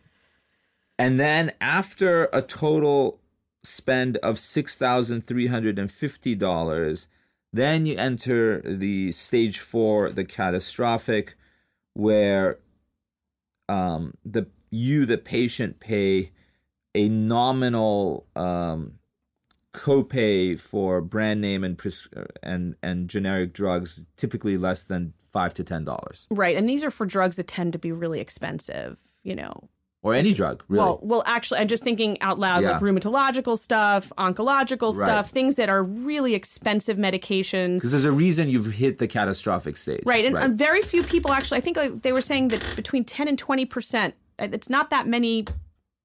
And 0.99 1.19
then 1.19 1.53
after 1.63 2.29
a 2.33 2.43
total 2.43 3.21
spend 3.63 4.19
of 4.19 4.37
$6,350, 4.37 7.07
then 7.57 7.87
you 7.87 7.97
enter 7.97 8.61
the 8.61 9.13
stage 9.13 9.59
four, 9.59 10.11
the 10.11 10.25
catastrophic, 10.25 11.37
where 11.95 12.59
um, 13.69 14.15
the 14.25 14.47
you, 14.71 15.07
the 15.07 15.19
patient, 15.19 15.81
pay 15.81 16.33
a 16.95 17.09
nominal 17.09 18.27
um, 18.35 18.99
copay 19.73 20.59
for 20.59 21.01
brand 21.01 21.41
name 21.41 21.63
and 21.63 21.77
pres- 21.77 22.09
and 22.43 22.77
and 22.83 23.09
generic 23.09 23.53
drugs, 23.53 24.05
typically 24.17 24.57
less 24.57 24.85
than 24.85 25.13
five 25.33 25.53
to 25.55 25.65
ten 25.65 25.85
dollars, 25.85 26.27
Right, 26.31 26.57
and 26.57 26.69
these 26.69 26.83
are 26.83 26.91
for 26.91 27.07
drugs 27.07 27.37
that 27.37 27.47
tend 27.47 27.73
to 27.75 27.79
be 27.79 27.93
really 27.93 28.21
expensive. 28.21 28.99
You 29.23 29.35
know, 29.37 29.69
or 30.07 30.15
any 30.15 30.33
drug, 30.33 30.63
really. 30.69 30.85
Well, 30.85 31.01
well, 31.03 31.23
actually, 31.27 31.61
I'm 31.61 31.69
just 31.69 31.83
thinking 31.83 32.21
out 32.23 32.39
loud, 32.39 32.63
like 32.63 32.81
rheumatological 32.81 33.59
stuff, 33.59 34.13
oncological 34.17 34.95
Right. 34.95 35.05
stuff, 35.05 35.31
things 35.31 35.57
that 35.57 35.69
are 35.69 35.83
really 35.83 36.35
expensive 36.35 36.97
medications. 36.97 37.77
Because 37.79 37.91
there's 37.91 38.05
a 38.05 38.13
reason 38.13 38.49
you've 38.49 38.73
hit 38.75 38.99
the 38.99 39.09
catastrophic 39.09 39.77
stage. 39.77 40.03
Right, 40.07 40.25
and 40.25 40.37
uh, 40.37 40.49
very 40.49 40.81
few 40.83 41.03
people 41.03 41.33
actually. 41.33 41.59
I 41.59 41.61
think 41.63 41.77
uh, 41.77 41.91
they 42.03 42.13
were 42.13 42.23
saying 42.23 42.49
that 42.49 42.73
between 42.77 43.05
10 43.05 43.27
and 43.29 43.39
20 43.39 43.65
percent. 43.67 44.15
It's 44.39 44.69
not 44.71 44.91
that 44.91 45.07
many 45.09 45.45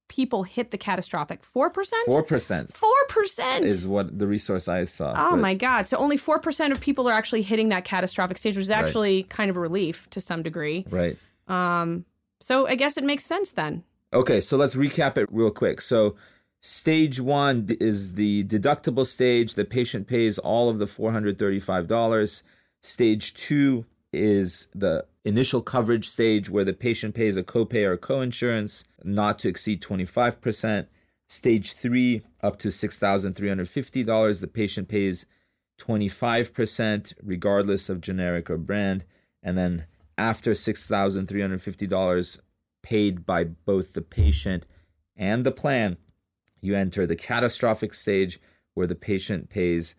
people 0.07 0.43
hit 0.43 0.71
the 0.71 0.77
catastrophic. 0.77 1.43
Four 1.43 1.69
percent. 1.69 2.05
Four 2.05 2.23
percent 2.23 2.73
Four 2.73 2.93
percent. 3.07 3.65
is 3.65 3.87
what 3.87 4.17
the 4.17 4.27
resource 4.27 4.67
I 4.67 4.83
saw. 4.85 5.13
Oh 5.15 5.35
my 5.37 5.53
God! 5.53 5.87
So 5.87 5.97
only 5.97 6.17
four 6.17 6.39
percent 6.39 6.73
of 6.73 6.79
people 6.81 7.07
are 7.07 7.13
actually 7.13 7.43
hitting 7.43 7.69
that 7.69 7.85
catastrophic 7.85 8.37
stage, 8.37 8.55
which 8.57 8.63
is 8.63 8.69
actually 8.71 9.23
kind 9.23 9.49
of 9.49 9.57
a 9.57 9.59
relief 9.59 10.09
to 10.09 10.19
some 10.19 10.41
degree. 10.43 10.85
Right. 10.89 11.17
Um, 11.47 12.05
so 12.39 12.67
I 12.67 12.75
guess 12.75 12.97
it 12.97 13.03
makes 13.03 13.23
sense 13.25 13.51
then. 13.51 13.83
Okay, 14.13 14.41
so 14.41 14.57
let's 14.57 14.75
recap 14.75 15.17
it 15.17 15.31
real 15.31 15.51
quick. 15.51 15.79
So, 15.79 16.15
stage 16.59 17.21
one 17.21 17.65
is 17.79 18.13
the 18.15 18.43
deductible 18.43 19.05
stage. 19.05 19.53
The 19.53 19.63
patient 19.63 20.07
pays 20.07 20.37
all 20.37 20.69
of 20.69 20.79
the 20.79 20.85
$435. 20.85 22.43
Stage 22.81 23.33
two 23.33 23.85
is 24.11 24.67
the 24.75 25.05
initial 25.23 25.61
coverage 25.61 26.09
stage 26.09 26.49
where 26.49 26.65
the 26.65 26.73
patient 26.73 27.15
pays 27.15 27.37
a 27.37 27.43
copay 27.43 27.85
or 27.85 27.95
coinsurance 27.97 28.83
not 29.03 29.39
to 29.39 29.47
exceed 29.47 29.81
25%. 29.81 30.87
Stage 31.29 31.71
three, 31.71 32.21
up 32.43 32.57
to 32.59 32.67
$6,350, 32.67 34.41
the 34.41 34.47
patient 34.47 34.89
pays 34.89 35.25
25% 35.79 37.13
regardless 37.23 37.89
of 37.89 38.01
generic 38.01 38.49
or 38.49 38.57
brand. 38.57 39.05
And 39.41 39.57
then 39.57 39.85
after 40.17 40.51
$6,350 40.51 42.39
paid 42.91 43.25
by 43.25 43.45
both 43.45 43.93
the 43.93 44.01
patient 44.01 44.65
and 45.15 45.45
the 45.45 45.51
plan, 45.51 45.95
you 46.59 46.75
enter 46.75 47.07
the 47.07 47.15
catastrophic 47.15 47.93
stage 47.93 48.37
where 48.73 48.85
the 48.85 48.95
patient 48.95 49.49
pays 49.49 49.95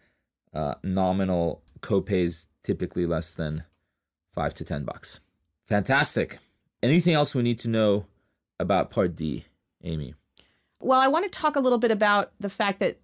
uh, 0.53 0.75
nominal 0.83 1.63
copays, 1.81 2.49
typically 2.63 3.07
less 3.07 3.33
than 3.33 3.65
five 4.35 4.53
to 4.53 4.63
10 4.63 4.85
bucks. 4.85 5.21
Fantastic. 5.67 6.39
Anything 6.83 7.15
else 7.15 7.35
we 7.35 7.43
need 7.43 7.59
to 7.61 7.69
know 7.69 8.05
about 8.61 8.91
Part 8.91 9.17
D, 9.17 9.47
Amy? 9.83 10.13
Well, 10.79 11.01
I 11.01 11.09
want 11.09 11.25
to 11.25 11.31
talk 11.31 11.57
a 11.57 11.61
little 11.61 11.79
bit 11.79 11.93
about 11.93 12.33
the 12.41 12.51
fact 12.51 12.81
that 12.81 12.99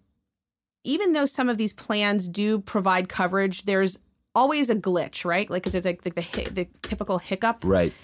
even 0.84 1.14
though 1.14 1.24
some 1.24 1.48
of 1.48 1.56
these 1.56 1.72
plans 1.72 2.28
do 2.28 2.58
provide 2.58 3.08
coverage, 3.08 3.62
there's 3.62 4.00
always 4.34 4.68
a 4.68 4.76
glitch, 4.76 5.24
right? 5.24 5.48
Like 5.48 5.62
there's 5.62 5.86
like 5.86 6.02
the, 6.02 6.10
the, 6.10 6.50
the 6.50 6.68
typical 6.82 7.16
hiccup. 7.16 7.64
Right. 7.64 7.94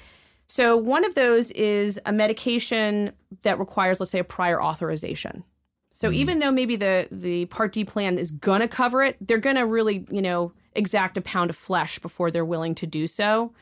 So 0.46 0.76
one 0.76 1.04
of 1.04 1.14
those 1.14 1.50
is 1.52 1.98
a 2.06 2.12
medication 2.12 3.12
that 3.42 3.58
requires, 3.58 4.00
let's 4.00 4.12
say, 4.12 4.18
a 4.18 4.24
prior 4.24 4.62
authorization. 4.62 5.44
So 5.92 6.08
hmm. 6.08 6.14
even 6.14 6.38
though 6.40 6.50
maybe 6.50 6.76
the 6.76 7.08
the 7.10 7.46
Part 7.46 7.72
D 7.72 7.84
plan 7.84 8.18
is 8.18 8.30
gonna 8.30 8.68
cover 8.68 9.02
it, 9.02 9.16
they're 9.20 9.38
gonna 9.38 9.66
really, 9.66 10.06
you 10.10 10.22
know, 10.22 10.52
exact 10.74 11.16
a 11.16 11.22
pound 11.22 11.50
of 11.50 11.56
flesh 11.56 11.98
before 11.98 12.30
they're 12.30 12.44
willing 12.44 12.74
to 12.76 12.86
do 12.86 13.06
so. 13.06 13.52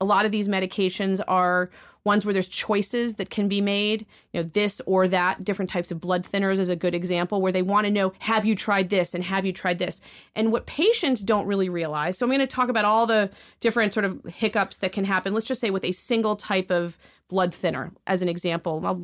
A 0.00 0.04
lot 0.04 0.24
of 0.24 0.32
these 0.32 0.48
medications 0.48 1.20
are 1.28 1.70
ones 2.04 2.24
where 2.24 2.32
there's 2.32 2.48
choices 2.48 3.16
that 3.16 3.28
can 3.28 3.48
be 3.48 3.60
made. 3.60 4.06
You 4.32 4.40
know, 4.40 4.48
this 4.52 4.80
or 4.86 5.06
that. 5.08 5.44
Different 5.44 5.70
types 5.70 5.90
of 5.90 6.00
blood 6.00 6.24
thinners 6.24 6.58
is 6.58 6.70
a 6.70 6.76
good 6.76 6.94
example 6.94 7.42
where 7.42 7.52
they 7.52 7.62
want 7.62 7.86
to 7.86 7.92
know, 7.92 8.12
have 8.20 8.46
you 8.46 8.56
tried 8.56 8.88
this 8.88 9.14
and 9.14 9.22
have 9.24 9.44
you 9.44 9.52
tried 9.52 9.78
this? 9.78 10.00
And 10.34 10.50
what 10.52 10.66
patients 10.66 11.22
don't 11.22 11.46
really 11.46 11.68
realize. 11.68 12.16
So 12.16 12.24
I'm 12.24 12.30
going 12.30 12.40
to 12.40 12.46
talk 12.46 12.70
about 12.70 12.86
all 12.86 13.06
the 13.06 13.30
different 13.60 13.92
sort 13.92 14.06
of 14.06 14.24
hiccups 14.24 14.78
that 14.78 14.92
can 14.92 15.04
happen. 15.04 15.34
Let's 15.34 15.46
just 15.46 15.60
say 15.60 15.70
with 15.70 15.84
a 15.84 15.92
single 15.92 16.36
type 16.36 16.70
of 16.70 16.96
blood 17.28 17.54
thinner 17.54 17.92
as 18.06 18.22
an 18.22 18.28
example. 18.28 18.82
I 18.86 18.96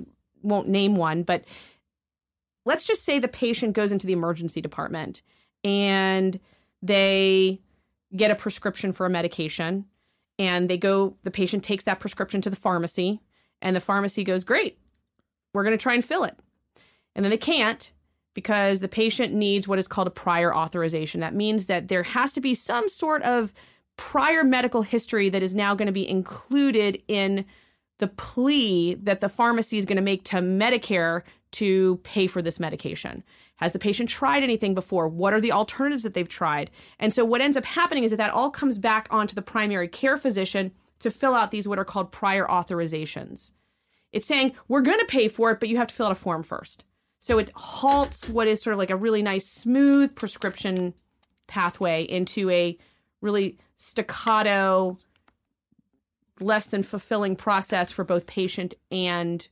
won't 0.43 0.69
name 0.69 0.97
one, 0.97 1.23
but 1.23 1.45
let's 2.65 2.87
just 2.87 3.05
say 3.05 3.19
the 3.19 3.29
patient 3.29 3.75
goes 3.75 3.93
into 3.93 4.07
the 4.07 4.13
emergency 4.13 4.61
department 4.61 5.23
and 5.63 6.41
they 6.83 7.61
get 8.15 8.31
a 8.31 8.35
prescription 8.35 8.93
for 8.93 9.05
a 9.05 9.11
medication 9.11 9.85
and 10.39 10.69
they 10.69 10.77
go 10.77 11.17
the 11.23 11.31
patient 11.31 11.63
takes 11.63 11.85
that 11.85 12.01
prescription 12.01 12.41
to 12.41 12.51
the 12.51 12.57
pharmacy 12.57 13.21
and 13.63 13.75
the 13.75 13.81
pharmacy 13.81 14.25
goes 14.25 14.45
great 14.45 14.79
we're 15.53 15.65
going 15.65 15.77
to 15.77 15.83
try 15.83 15.95
and 15.95 16.05
fill 16.05 16.25
it 16.25 16.39
and 17.15 17.25
then 17.25 17.31
they 17.31 17.37
can't 17.37 17.93
because 18.35 18.81
the 18.81 18.89
patient 18.89 19.33
needs 19.33 19.67
what 19.67 19.79
is 19.79 19.89
called 19.89 20.07
a 20.07 20.11
prior 20.11 20.55
authorization 20.55 21.21
that 21.21 21.35
means 21.35 21.67
that 21.67 21.89
there 21.89 22.03
has 22.03 22.33
to 22.33 22.41
be 22.41 22.55
some 22.55 22.89
sort 22.89 23.23
of 23.23 23.53
prior 23.97 24.45
medical 24.45 24.83
history 24.83 25.29
that 25.29 25.43
is 25.43 25.55
now 25.55 25.75
going 25.75 25.87
to 25.87 25.93
be 25.93 26.09
included 26.09 27.03
in 27.09 27.45
the 27.99 28.09
plea 28.09 28.95
that 28.95 29.21
the 29.21 29.29
pharmacy 29.29 29.79
is 29.79 29.85
going 29.85 29.97
to 29.97 30.03
make 30.03 30.23
to 30.25 30.37
Medicare 30.37 31.23
to 31.53 31.97
pay 31.99 32.27
for 32.27 32.43
this 32.43 32.61
medication. 32.61 33.25
Has 33.57 33.73
the 33.73 33.79
patient 33.79 34.09
tried 34.09 34.43
anything 34.43 34.75
before? 34.75 35.09
What 35.09 35.33
are 35.33 35.41
the 35.41 35.53
alternatives 35.53 36.03
that 36.03 36.15
they've 36.15 36.29
tried? 36.29 36.71
And 36.99 37.13
so 37.13 37.25
what 37.25 37.41
ends 37.41 37.57
up 37.57 37.65
happening 37.65 38.05
is 38.05 38.11
that 38.11 38.19
that 38.19 38.33
all 38.33 38.51
comes 38.51 38.79
back 38.79 39.09
onto 39.11 39.35
the 39.35 39.43
primary 39.43 39.89
care 39.89 40.17
physician 40.17 40.73
to 40.99 41.11
fill 41.11 41.35
out 41.35 41.51
these 41.51 41.67
what 41.67 41.79
are 41.79 41.85
called 41.85 42.13
prior 42.13 42.47
authorizations. 42.47 43.53
It's 44.13 44.27
saying 44.27 44.53
we're 44.69 44.83
going 44.83 44.99
to 44.99 45.07
pay 45.07 45.29
for 45.29 45.51
it, 45.51 45.61
but 45.61 45.69
you 45.69 45.77
have 45.79 45.89
to 45.89 45.95
fill 45.95 46.07
out 46.07 46.13
a 46.13 46.17
form 46.17 46.43
first. 46.43 46.85
So 47.19 47.39
it 47.39 47.51
halts 47.55 48.29
what 48.29 48.47
is 48.47 48.63
sort 48.63 48.75
of 48.75 48.79
like 48.79 48.91
a 48.91 48.97
really 48.97 49.23
nice 49.23 49.47
smooth 49.47 50.15
prescription 50.15 50.95
pathway 51.47 52.03
into 52.03 52.51
a 52.51 52.77
really 53.21 53.59
staccato 53.75 54.99
less 56.41 56.67
than 56.67 56.83
fulfilling 56.83 57.37
process 57.37 57.91
for 57.91 58.05
both 58.05 58.27
patient 58.27 58.75
and 58.91 59.49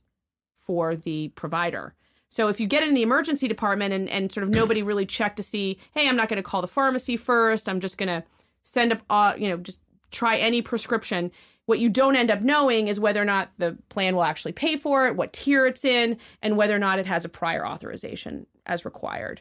for 0.55 0.95
the 0.95 1.29
provider. 1.29 1.93
So 2.35 2.49
if 2.49 2.59
you 2.59 2.67
get 2.67 2.83
in 2.83 2.93
the 2.93 3.01
emergency 3.01 3.47
department 3.47 3.93
and, 3.93 4.09
and 4.09 4.29
sort 4.29 4.43
of 4.43 4.49
nobody 4.49 4.83
really 4.83 5.05
checked 5.05 5.37
to 5.37 5.41
see, 5.41 5.79
hey, 5.93 6.09
I'm 6.09 6.17
not 6.17 6.27
going 6.27 6.35
to 6.35 6.43
call 6.43 6.59
the 6.59 6.67
pharmacy 6.67 7.15
first. 7.15 7.69
I'm 7.69 7.79
just 7.79 7.97
going 7.97 8.09
to 8.09 8.25
send 8.61 8.91
up, 8.91 9.03
uh, 9.09 9.35
you 9.37 9.47
know, 9.47 9.55
just 9.55 9.79
try 10.11 10.35
any 10.35 10.61
prescription. 10.61 11.31
What 11.65 11.79
you 11.79 11.87
don't 11.87 12.17
end 12.17 12.29
up 12.29 12.41
knowing 12.41 12.89
is 12.89 12.99
whether 12.99 13.21
or 13.21 13.25
not 13.25 13.51
the 13.57 13.77
plan 13.87 14.17
will 14.17 14.25
actually 14.25 14.51
pay 14.51 14.75
for 14.75 15.07
it, 15.07 15.15
what 15.15 15.31
tier 15.31 15.65
it's 15.65 15.85
in, 15.85 16.17
and 16.41 16.57
whether 16.57 16.75
or 16.75 16.79
not 16.79 16.99
it 16.99 17.05
has 17.05 17.23
a 17.23 17.29
prior 17.29 17.65
authorization 17.65 18.47
as 18.65 18.83
required. 18.83 19.39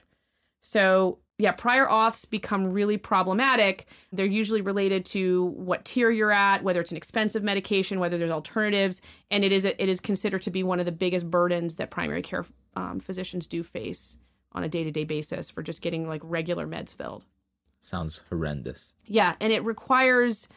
So 0.60 1.18
yeah, 1.38 1.52
prior 1.52 1.86
auths 1.86 2.28
become 2.28 2.70
really 2.70 2.96
problematic. 2.96 3.86
They're 4.12 4.24
usually 4.24 4.60
related 4.60 5.04
to 5.06 5.46
what 5.56 5.84
tier 5.84 6.10
you're 6.10 6.30
at, 6.30 6.62
whether 6.62 6.80
it's 6.80 6.92
an 6.92 6.96
expensive 6.96 7.42
medication, 7.42 7.98
whether 7.98 8.18
there's 8.18 8.30
alternatives, 8.30 9.02
and 9.30 9.42
it 9.42 9.50
is 9.50 9.64
a, 9.64 9.82
it 9.82 9.88
is 9.88 9.98
considered 9.98 10.42
to 10.42 10.50
be 10.50 10.62
one 10.62 10.78
of 10.78 10.86
the 10.86 10.92
biggest 10.92 11.28
burdens 11.28 11.76
that 11.76 11.90
primary 11.90 12.22
care 12.22 12.44
um, 12.76 13.00
physicians 13.00 13.48
do 13.48 13.64
face 13.64 14.18
on 14.52 14.62
a 14.62 14.68
day 14.68 14.84
to 14.84 14.92
day 14.92 15.04
basis 15.04 15.50
for 15.50 15.62
just 15.62 15.82
getting 15.82 16.06
like 16.08 16.20
regular 16.24 16.66
meds 16.66 16.94
filled. 16.94 17.26
Sounds 17.80 18.22
horrendous. 18.30 18.94
Yeah, 19.04 19.34
and 19.40 19.52
it 19.52 19.64
requires 19.64 20.48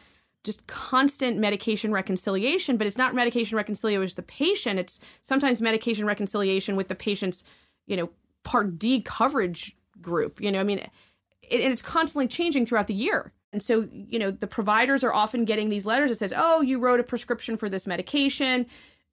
just 0.44 0.64
constant 0.68 1.38
medication 1.38 1.92
reconciliation, 1.92 2.76
but 2.76 2.86
it's 2.86 2.96
not 2.96 3.14
medication 3.14 3.56
reconciliation 3.56 4.00
with 4.00 4.14
the 4.14 4.22
patient. 4.22 4.78
It's 4.78 5.00
sometimes 5.22 5.60
medication 5.60 6.06
reconciliation 6.06 6.76
with 6.76 6.86
the 6.86 6.94
patient's, 6.94 7.42
you 7.86 7.96
know, 7.96 8.10
Part 8.44 8.78
D 8.78 9.02
coverage 9.02 9.76
group. 10.00 10.40
You 10.40 10.52
know, 10.52 10.60
I 10.60 10.64
mean, 10.64 10.78
it, 10.78 11.60
and 11.60 11.72
it's 11.72 11.82
constantly 11.82 12.28
changing 12.28 12.66
throughout 12.66 12.86
the 12.86 12.94
year. 12.94 13.32
And 13.52 13.62
so, 13.62 13.88
you 13.92 14.18
know, 14.18 14.30
the 14.30 14.46
providers 14.46 15.02
are 15.02 15.12
often 15.12 15.44
getting 15.44 15.70
these 15.70 15.86
letters 15.86 16.10
that 16.10 16.16
says, 16.16 16.34
"Oh, 16.36 16.60
you 16.60 16.78
wrote 16.78 17.00
a 17.00 17.04
prescription 17.04 17.56
for 17.56 17.68
this 17.68 17.86
medication. 17.86 18.66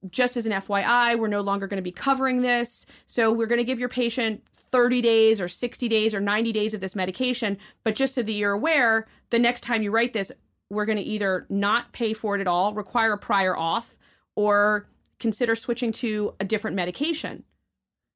Just 0.09 0.37
as 0.37 0.45
an 0.45 0.51
FYI, 0.51 1.17
we're 1.17 1.27
no 1.27 1.41
longer 1.41 1.67
going 1.67 1.77
to 1.77 1.81
be 1.81 1.91
covering 1.91 2.41
this. 2.41 2.85
So 3.07 3.31
we're 3.31 3.47
going 3.47 3.59
to 3.59 3.63
give 3.63 3.79
your 3.79 3.89
patient 3.89 4.43
30 4.71 5.01
days 5.01 5.39
or 5.39 5.47
60 5.47 5.87
days 5.87 6.13
or 6.13 6.19
90 6.19 6.51
days 6.51 6.73
of 6.73 6.81
this 6.81 6.95
medication, 6.95 7.57
but 7.83 7.95
just 7.95 8.13
so 8.13 8.21
that 8.21 8.31
you're 8.31 8.51
aware, 8.51 9.07
the 9.29 9.39
next 9.39 9.61
time 9.61 9.81
you 9.81 9.89
write 9.89 10.11
this, 10.11 10.33
we're 10.69 10.85
going 10.85 10.97
to 10.97 11.03
either 11.03 11.45
not 11.49 11.93
pay 11.93 12.13
for 12.13 12.35
it 12.35 12.41
at 12.41 12.47
all, 12.47 12.73
require 12.73 13.13
a 13.13 13.17
prior 13.17 13.53
auth, 13.55 13.97
or 14.35 14.87
consider 15.17 15.55
switching 15.55 15.91
to 15.93 16.33
a 16.41 16.43
different 16.43 16.75
medication. 16.75 17.43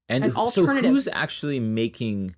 And 0.09 0.25
An 0.25 0.31
so 0.31 0.37
alternative. 0.37 0.91
who's 0.91 1.07
actually 1.07 1.59
making 1.61 2.35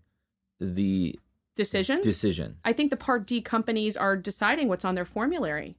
the 0.61 1.19
Decisions? 1.55 2.05
decision? 2.05 2.57
I 2.63 2.71
think 2.71 2.91
the 2.91 2.95
Part 2.97 3.27
D 3.27 3.41
companies 3.41 3.97
are 3.97 4.15
deciding 4.15 4.67
what's 4.69 4.85
on 4.85 4.95
their 4.95 5.03
formulary. 5.05 5.75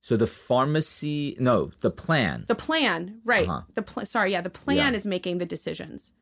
So 0.00 0.16
the 0.16 0.26
pharmacy, 0.26 1.36
no, 1.38 1.72
the 1.80 1.90
plan, 1.90 2.46
The 2.48 2.54
plan, 2.54 3.20
right? 3.24 3.46
Uh-huh. 3.46 3.62
The 3.74 3.82
pl- 3.82 4.06
sorry, 4.06 4.32
yeah, 4.32 4.40
the 4.40 4.48
plan 4.48 4.92
Yeah. 4.94 4.96
is 4.98 5.04
making 5.04 5.38
the 5.38 5.46
decisions. 5.46 6.12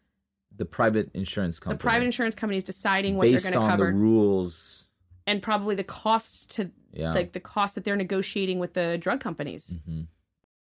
the 0.57 0.65
private 0.65 1.09
insurance 1.15 1.61
company, 1.61 1.77
The 1.79 1.83
private 1.83 2.05
insurance 2.07 2.35
company 2.35 2.57
is 2.57 2.65
deciding 2.65 3.17
what 3.17 3.23
based 3.31 3.45
they're 3.45 3.53
going 3.53 3.61
to 3.69 3.73
on 3.73 3.79
cover, 3.79 3.93
the 3.93 3.97
rules. 3.97 4.89
and 5.25 5.41
probably 5.41 5.77
the 5.77 5.85
costs 5.85 6.47
to 6.57 6.73
Yeah, 6.93 7.13
like 7.13 7.31
the 7.31 7.39
costs 7.39 7.77
that 7.77 7.85
they're 7.85 7.95
negotiating 7.95 8.59
with 8.59 8.73
the 8.73 8.99
drug 8.99 9.21
companies. 9.21 9.77
hmm 9.87 10.03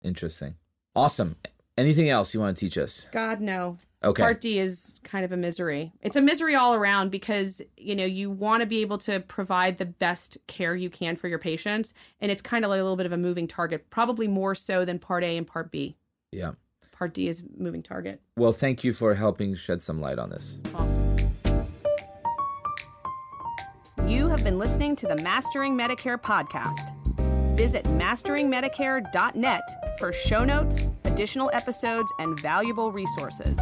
interesting, 0.03 0.57
awesome. 0.95 1.37
Anything 1.79 2.11
else 2.11 2.35
you 2.35 2.41
want 2.41 2.55
to 2.57 2.61
teach 2.61 2.77
us? 2.77 3.07
God 3.13 3.41
no. 3.41 3.79
Okay, 4.03 4.23
Part 4.23 4.41
D 4.41 4.59
is 4.59 4.95
kind 5.05 5.25
of 5.27 5.33
a 5.33 5.37
misery. 5.37 5.93
It's 6.01 6.17
a 6.17 6.23
misery 6.23 6.55
all 6.55 6.75
around 6.75 7.11
because, 7.11 7.61
you 7.77 7.95
know, 7.95 8.07
you 8.07 8.31
want 8.31 8.63
to 8.63 8.67
be 8.67 8.81
able 8.81 8.97
to 8.99 9.21
provide 9.21 9.77
the 9.77 9.85
best 9.85 10.39
care 10.47 10.75
you 10.75 10.89
can 10.89 11.17
for 11.17 11.29
your 11.29 11.39
patients. 11.39 11.93
And 12.21 12.33
it's 12.33 12.41
kind 12.41 12.65
of 12.65 12.71
like 12.71 12.81
a 12.81 12.83
little 12.83 12.97
bit 12.97 13.05
of 13.05 13.13
a 13.13 13.19
moving 13.19 13.47
target, 13.47 13.91
probably 13.91 14.27
more 14.27 14.55
so 14.55 14.87
than 14.87 14.99
Part 14.99 15.23
A 15.23 15.37
and 15.37 15.47
Part 15.47 15.71
B. 15.71 15.97
yeah. 16.33 16.53
Part 16.93 17.15
D 17.15 17.29
is 17.29 17.43
moving 17.57 17.83
target. 17.83 18.21
Well, 18.37 18.53
thank 18.53 18.85
you 18.85 18.93
for 18.93 19.15
helping 19.15 19.55
shed 19.55 19.81
some 19.83 20.03
light 20.03 20.19
on 20.19 20.29
this. 20.29 20.59
Awesome. 20.75 21.17
You 24.07 24.29
have 24.29 24.45
been 24.45 24.59
listening 24.59 24.97
to 24.97 25.07
the 25.07 25.17
Mastering 25.17 25.79
Medicare 25.79 26.21
podcast. 26.21 26.95
Visit 27.61 27.85
masteringmedicare.net 27.85 29.99
for 29.99 30.15
show 30.15 30.47
notes, 30.47 30.89
additional 31.05 31.51
episodes, 31.53 32.11
and 32.19 32.41
valuable 32.41 32.91
resources. 32.91 33.59